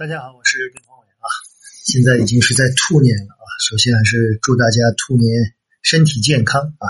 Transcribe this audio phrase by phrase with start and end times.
[0.00, 1.28] 大家好，我是丁宏伟啊，
[1.84, 3.44] 现在已经是在兔年了啊。
[3.68, 5.52] 首先还是祝大家兔年
[5.82, 6.88] 身体健康啊，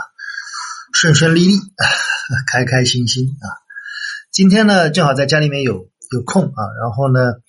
[0.95, 1.54] 顺顺利利，
[2.46, 3.51] 开开心心啊。
[4.31, 7.43] 今天呢，正好在家里面有有空啊，然后呢，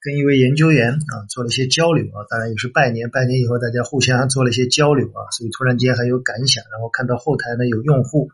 [0.00, 8.30] 跟一位研究员啊做了一些交流啊，当然也是拜年，拜年以后大家互相做了一些交流啊，所以突然间很有感想，然后看到后台呢有用户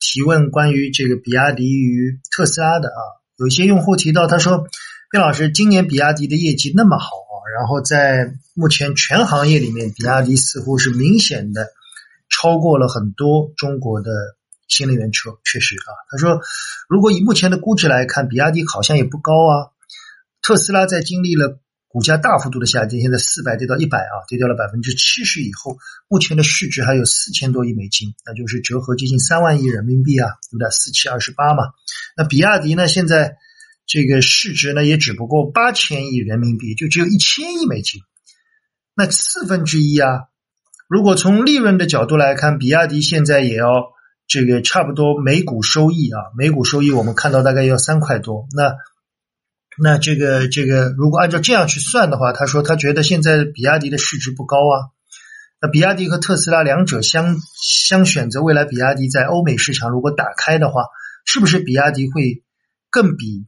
[0.00, 3.00] 提问关于这个比亚迪与特斯拉的啊，
[3.36, 4.66] 有一些用户提到他说。
[5.12, 11.66] 丁老师，今年比亚迪的业绩那么好啊，然后在目前全行业里面，比亚迪似乎是明显的
[12.30, 14.10] 超过了很多中国的
[14.68, 15.32] 新能源车。
[15.44, 16.40] 确实啊，他说，
[16.88, 19.68] 如果以目前的估值来看，比亚迪好像也不高啊。
[20.40, 25.76] 特斯拉在经历了股价大幅度的下跌，现在四百跌到一百啊，跌掉了百分之七十以后，
[26.08, 30.70] 目前的市值还有四千多亿美金，那就是折合接近三万亿人民币啊，对不对？
[30.70, 31.64] 四七二十八嘛。
[32.16, 33.36] 那比亚迪呢，现在。
[33.92, 38.00] 这个市值呢，也只不过八千亿人民币，就只有一千亿美金，
[38.94, 40.28] 那四分之一啊。
[40.88, 43.92] 如果从利润的角度来看，比亚迪现在也要
[44.26, 48.46] 这个差不多每股收益啊，每股收益我们看到大概要三块多。
[48.56, 48.76] 那
[49.76, 54.88] 那这个这个，如果按照这样去算的话，他说他觉得现在比亚迪的市值不高啊。
[55.60, 60.84] 那比亚迪和特斯拉两者相相选择，未来比亚迪在欧美市场如果打开的话，
[61.26, 62.42] 是不是比亚迪会
[62.88, 63.44] 更比？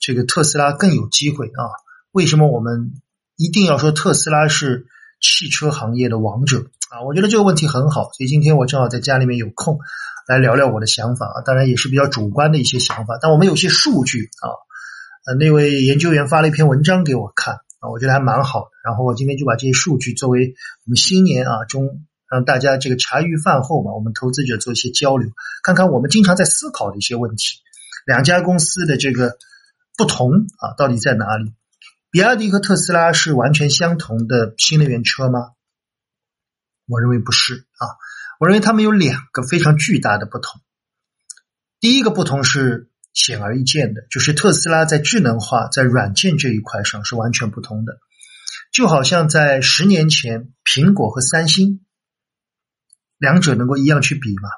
[0.00, 1.68] 这个特斯拉更有机会啊？
[2.10, 2.94] 为什么我们
[3.36, 4.86] 一定要说特斯拉是
[5.20, 7.02] 汽车行业的王者啊？
[7.06, 9.78] 我觉得这个问题很好，所以今天我正好在家里面有空
[10.26, 11.36] 来聊聊我的想法啊。
[11.44, 14.48] 当然也是比较主观的一些想法，但我们有些数据啊。
[15.26, 18.70] 呃，那位研究员发了一篇文章给我看啊，我觉得还蛮好的。
[18.82, 20.54] 然后我今天就把这些数据作为
[20.86, 25.28] 我们新年啊中让大家这个茶余饭后嘛，我们投资者做一些交流，
[25.62, 27.58] 看看我们经常在思考的一些问题。
[28.06, 29.36] 两家公司的这个。
[30.00, 31.52] 不同啊，到底在哪里？
[32.10, 35.50] 比亚迪和特斯拉是完全相同的新能源车吗？
[36.86, 37.84] 我认为不是啊，
[38.38, 40.62] 我认为他们有两个非常巨大的不同。
[41.80, 47.98] 第一个不同是显而易见的，就是特斯拉在智能化、在软件这一块上是完全不同的。
[48.72, 51.84] 就好像在十年前，苹果和三星
[53.18, 54.48] 两者能够一样去比吗？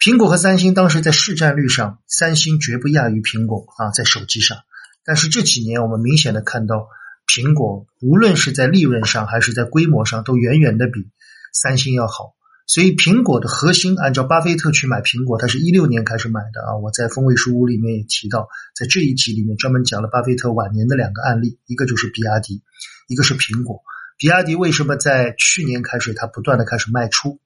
[0.00, 4.58] 苹果和三星当时在市占率上，三星绝不亚于苹果啊，在手机上。
[5.04, 6.88] 但是这几年，我们明显的看到，
[7.26, 11.08] 苹果无论是在利润上还是在规模上，都远远的比
[11.52, 12.34] 三星要好。
[12.64, 16.76] 所以，苹果的核心，按照巴菲特去买苹果，他是一六年开始买的啊。
[16.76, 22.62] 我在风味书屋里面也提到，在这一集里面专门讲了巴菲特晚年的两个案例，一个就是比亚迪，
[23.08, 23.82] 一个是苹果。
[24.16, 27.40] 比亚迪为什么在去年开始，它不断的开始卖出？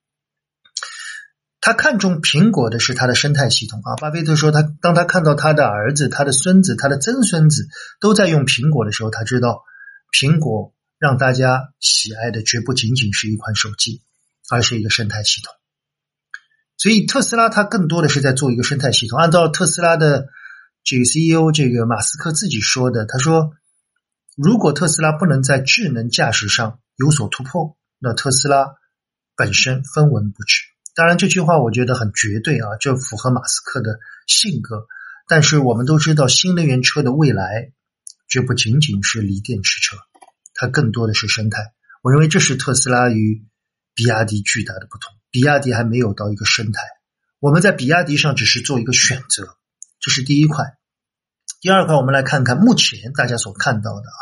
[1.66, 3.96] 他看中苹果的是它的生态系统啊。
[3.96, 7.66] 巴菲特说，他当他看到他的儿子、他的孙子、他的曾孙子
[7.98, 9.64] 都在用苹果的时候，他知道
[10.16, 14.00] 苹果让大家喜爱的绝不仅仅是一款手机，
[14.48, 15.52] 而是一个生态系统。
[16.76, 19.18] 所以特斯拉它更多的是在做一个生态系统。
[19.18, 20.28] 按照特斯拉的
[20.84, 23.50] 这个 CEO 这个马斯克自己说的，他说，
[24.36, 28.76] 如果特斯拉不能在智能驾驶上有所突破，那特斯拉
[29.34, 30.62] 本身分文不值。
[30.96, 34.86] 当然，这句话我觉得很绝对啊，这符合马斯克的性格。
[35.28, 37.70] 但是我们都知道，新能源车的未来
[38.30, 39.98] 绝不仅仅是锂电池车，
[40.54, 41.74] 它更多的是生态。
[42.00, 43.44] 我认为这是特斯拉与
[43.94, 45.12] 比亚迪巨大的不同。
[45.30, 46.80] 比亚迪还没有到一个生态，
[47.40, 49.58] 我们在比亚迪上只是做一个选择，
[50.00, 50.64] 这是第一块。
[51.60, 54.20] 第二块，我们来看看目前大家所看到的啊，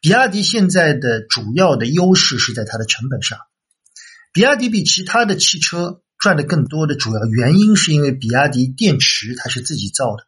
[0.00, 3.38] 比亚迪现在的主要的优势是在它的成本上。
[4.32, 10.24] 比亚迪比其他的汽车赚的更多的主要原因，是因为比亚迪电池它是自己造的，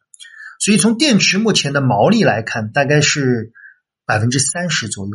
[0.58, 3.52] 所以从电池目前的毛利来看，大概是
[4.06, 5.10] 百分之三十左右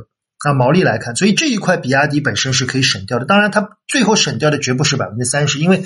[0.45, 0.53] 那。
[0.53, 3.25] 毛利来看，所以这一块比亚迪本身是可以省掉的。
[3.25, 5.83] 当然，它最后省掉的绝不是百分之三十，因为。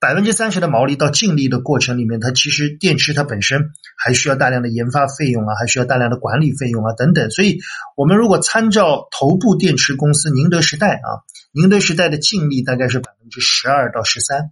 [0.00, 7.30] 百分之三十的毛利到净利的过程里面，它其实电池它本身还需要大量的研发费用啊，还需要大量的管理费用啊等等。
[7.30, 7.60] 所以，
[7.96, 11.22] 我们如果参照头部电池公司宁德时代啊，
[11.52, 14.50] 宁德时代的净利大概是百分之十二到十三，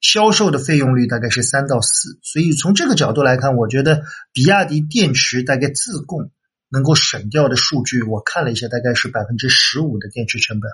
[0.00, 2.18] 销售的费用率大概是三到四。
[2.22, 4.02] 所以从这个角度来看，我觉得
[4.32, 6.30] 比亚迪电池大概自供
[6.68, 10.70] 能够省掉的数据，我看了一下，大概是百分之十五的电池成本。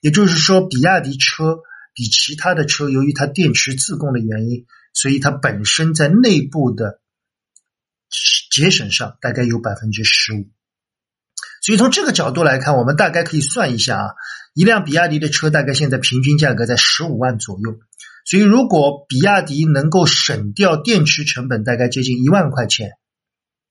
[0.00, 1.60] 也就是说，比亚迪车。
[1.94, 7.02] 比其他的车，由于它电池自供的原因，所以它本身在内部的
[8.50, 10.48] 节省上大概有百分之十五。
[11.62, 14.10] 所以从这个角度来看，我们大概可以算一下啊，
[14.52, 17.78] 一辆比亚迪的车大概现在平均价格在十五万左右。
[18.24, 22.90] 所以如果比亚迪能够省掉电池成本，大概接近一万块钱，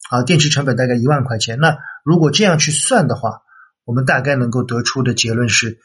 [0.10, 3.42] 啊，电池成本大概一万块钱，那如果这样去算的话，
[3.84, 5.80] 我们大概能够得出的结论是，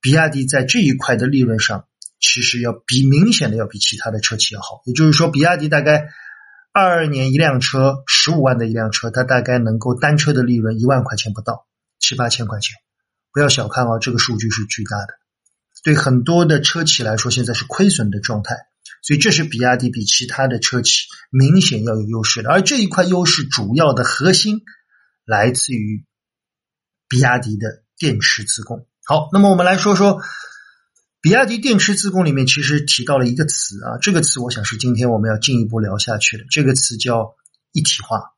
[0.00, 1.86] 比亚迪在这一块的利润上，
[2.20, 4.82] 其实要比明显的要比其他的车企要好。
[4.84, 6.08] 也就是说，比亚迪大概
[6.76, 11.66] 二二年一辆车十五万的一辆车，它大概能够单车的利润一万块钱不到，
[11.98, 12.76] 七八千块钱。
[13.32, 15.14] 不要小看啊，这个数据是巨大的。
[15.82, 18.56] 对很多的车企来说，现在是亏损的状态，
[19.02, 22.50] 所以这是比亚迪比其他的车企明显要有优势的。
[22.50, 24.60] 而这一块优势主要的核心
[25.24, 26.04] 来自于
[27.08, 28.86] 比亚迪的电池自供。
[29.06, 30.20] 好，那么我们来说说
[31.26, 36.44] 比亚迪电池自供里面其实提到了一个词啊，这个词我想是今天我们要进一步聊下去的。
[36.52, 37.34] 这个词叫
[37.72, 38.30] 一体化。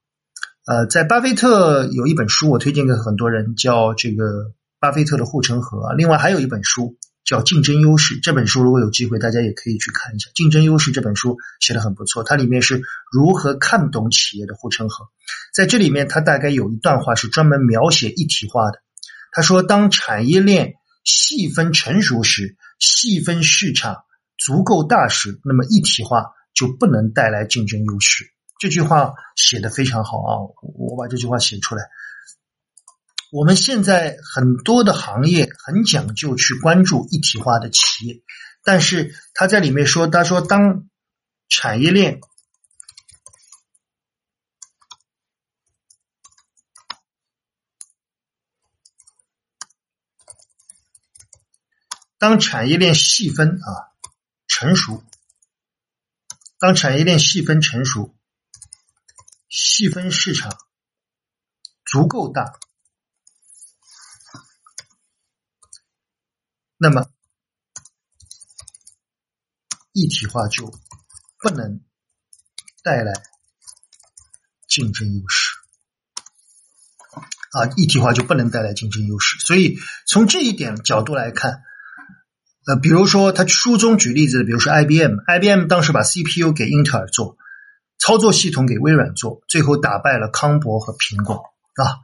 [0.65, 5.89] 呃，在巴菲特有一本书，我推荐给很多人，叫这个巴菲特的护城河。
[5.89, 6.97] 啊另外还有一本书。
[7.27, 10.31] 叫竞争优势这本书，如果有机会，大家也可以去看一下。
[10.35, 12.81] 竞争优势这本书写的很不错，它里面是
[13.13, 15.05] 如何看懂企业的护城河。
[15.53, 18.81] 在这里面，它大概有一段话是专门描写一体化的。
[19.31, 24.05] 他说：“当产业链细分成熟时，细分市场
[24.37, 28.25] 足够大时，那么一体化就不能带来竞争优势。”
[28.61, 30.35] 这句话写的非常好啊！
[30.77, 31.85] 我把这句话写出来。
[33.31, 38.23] 我们现在很多的行业很讲究去关注一体化的企业，
[38.65, 40.89] 但是他在里面说，他说当
[41.49, 42.21] 产业链
[52.19, 53.95] 当产业链细分啊
[54.47, 55.05] 成熟，
[56.59, 58.17] 当产业链细分成熟，
[59.49, 60.59] 细分市场
[61.85, 62.59] 足够大。
[66.77, 67.09] 那么，
[69.93, 70.73] 一体化就
[71.39, 71.85] 不能
[72.83, 73.13] 带来
[74.69, 75.57] 竞争优势
[77.53, 77.67] 啊！
[77.77, 79.39] 一体化就不能带来竞争优势。
[79.41, 81.65] 所以从这一点角度来看，
[82.69, 87.39] 呃，比如说他书中举例子，比如说 IBM，IBM 当时把 CPU 给英特尔做，
[87.99, 91.37] 操作系统给微软做，最后打败了康柏和苹果
[91.77, 91.97] 啊。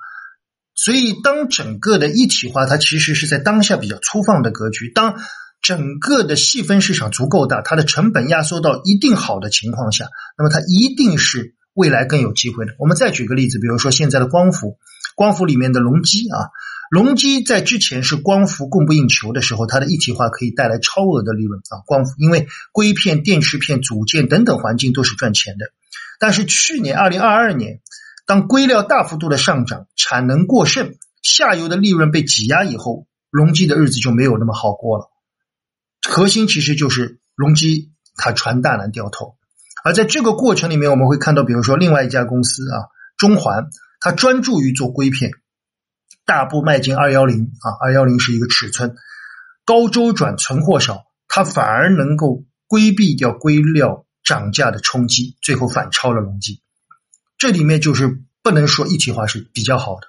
[0.75, 4.91] 所以，当整个的一体化，它其实是在当下比较粗放的格局。
[4.91, 5.21] 当
[5.61, 10.09] 整个的细分市场足够大，它的成本压缩到一定好的情况下，
[10.39, 12.73] 那么它一定是未来更有机会的。
[12.79, 14.79] 我们再举个例子，比如说现在的光伏，
[15.15, 16.49] 光伏里面的隆基啊，
[16.95, 21.83] 隆基在之前是光伏供不应求的时候，它的一体化可以带来超额的利润啊。
[21.87, 25.73] 光伏因为硅片、电池片组件等等环境都是赚钱的，
[26.21, 27.81] 但是去年二零二二年。
[28.27, 35.11] 当硅料大幅度的上涨，产能过剩，下游的利润被挤压以后，隆基的日子就没有那么好过了。
[36.09, 39.35] 核心其实就是隆基它传大难掉头，
[39.83, 42.87] 而在这个过程里面，我们会看到，比如说另外一家公司啊，
[43.17, 43.67] 中环，
[43.99, 45.33] 它专注于做硅片，
[46.27, 48.95] 大步迈进二幺零啊，二幺零是一个尺寸，
[49.65, 56.63] 高周转，存货少，它反而能够规避掉硅料涨价的冲击，最后反超了隆基。
[57.37, 60.07] 这里面就是不能说一体化是比较好的，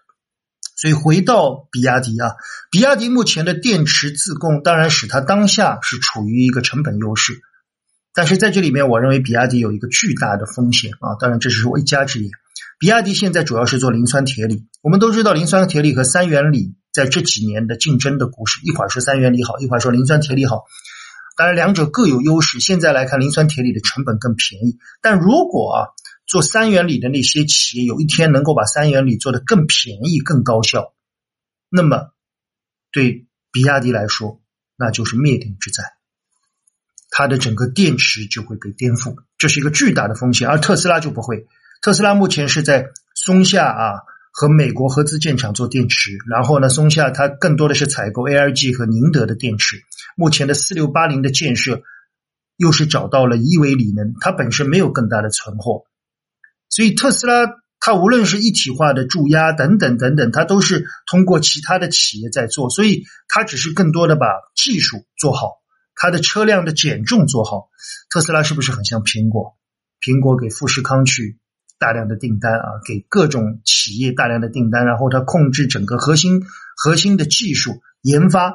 [0.78, 2.36] 所以回到比亚迪啊，
[2.72, 7.42] 比亚迪目前的电池自供当然使它当下是处于一个成本优势，
[8.14, 12.32] 但是在这里面，我认为比亚迪有一个巨大的风险啊，当然这只是我一家之言。
[12.80, 20.64] 比亚迪现在主要是做磷酸铁锂，我们都知道磷酸铁锂和三元锂在这几年的竞争的故事，一会儿说三元锂好，一会儿说磷酸铁锂好，
[21.38, 22.60] 当然两者各有优势。
[22.60, 25.80] 现在来看，磷酸铁锂的成本更便宜，但如果啊。
[26.28, 30.92] 做三元锂的那些企业，有一天能够把三元锂做得更便宜、更高效，
[31.70, 32.14] 那么
[32.92, 34.42] 对比亚迪来说，
[34.76, 35.84] 那就是灭顶之灾，
[37.12, 40.50] 它的整个电池就会被颠覆，这是一个巨大的风险。
[40.50, 41.46] 而特斯拉就不会，
[41.86, 44.02] 特斯拉目前是在松下啊
[44.32, 49.84] 和美国合资建厂做电池，然后呢，松下它更多的是采购 ARG 和宁德的电池，
[50.18, 51.84] 目前的四六八零的建设
[52.58, 55.84] 又是找到了亿维锂能，它本身没有更大的存货。
[56.70, 57.46] 所以特斯拉
[57.80, 64.26] 它无论是一体化的注压等等等等，它都是通过其他的企业在做，所以它只是更多的把
[64.56, 65.52] 技术做好，
[65.94, 67.70] 它的车辆的减重做好。
[68.10, 69.56] 特斯拉是不是很像苹果？
[70.02, 71.38] 苹果给富士康去
[71.78, 76.44] 大量的订单啊，给各种企业大量的订单，然后他控制整个核心
[76.76, 78.50] 核心的技术研发，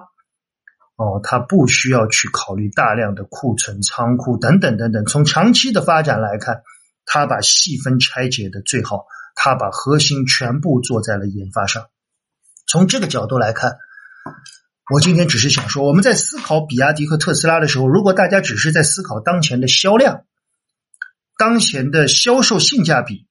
[0.96, 5.04] 哦，他不需要去考虑大量的库存仓库等等等等。
[5.06, 6.62] 从长期的发展来看。
[7.12, 11.86] 他把细分拆解的最好，他把核心全部做在了研发上。
[12.68, 13.78] 从这个角度来看，
[14.94, 20.22] 我今天只是想说，我们在思考比亚迪和特斯拉的时候，如果大家只是在思考当前的销量、
[21.40, 23.26] 当前的销售性价比，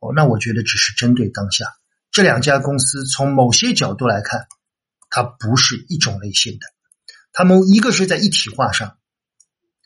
[0.00, 1.66] 哦，那我觉得只是针对当下。
[2.10, 4.48] 这两家公司从某些角度来看，
[5.10, 6.66] 它不是一种类型的。
[7.32, 8.98] 他们一个是在一体化上，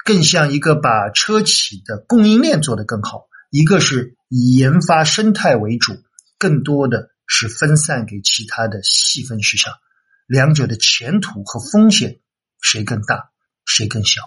[0.06, 6.02] 更像一个把车企的供应链做得更好；一个是以研发生态为主，
[6.38, 9.75] 更多的是分散给其他的细分市场。
[10.26, 12.21] 两者的前途和风险
[12.62, 13.33] 谁更大，
[13.66, 14.23] 谁更小？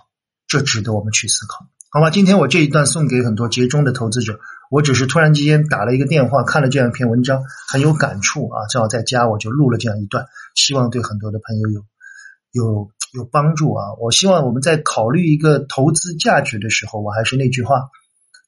[0.47, 2.11] 这值得我们去思考，好吧？
[2.11, 4.39] 今天我这一段送给很多节中的投资者。
[4.69, 8.67] 我只是突然之间打了一个电话，看了这样一篇文章，很有感触啊！
[8.69, 11.85] 正好在家，我就录了这样一段，希望对很多的朋友有
[12.51, 13.95] 有有帮助啊！
[13.99, 17.89] 我希望我们在考虑一个投资价值的时候，我还是那句话：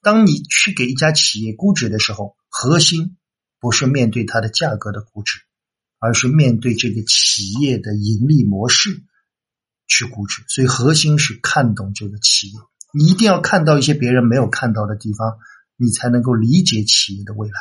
[0.04, 3.18] 当你去给一家企业估值的时候，核心
[3.60, 5.40] 不是面对它的价格的估值，
[5.98, 9.02] 而是面对这个企业的盈利模式
[9.88, 10.44] 去估值。
[10.48, 12.60] 所以核心是看懂这个企业，
[12.94, 15.38] 你一定要看到一些别人没有看到的地方。
[15.78, 17.56] 你才能够理解企业的未来，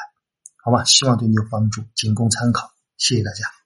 [0.62, 0.84] 好吧？
[0.84, 2.70] 希望对你有帮助，仅供参考。
[2.98, 3.59] 谢谢大家。